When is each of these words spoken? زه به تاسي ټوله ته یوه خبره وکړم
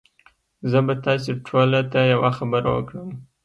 زه 0.71 0.79
به 0.85 0.93
تاسي 1.05 1.31
ټوله 1.47 1.79
ته 1.91 1.99
یوه 2.13 2.31
خبره 2.37 2.69
وکړم 2.73 3.09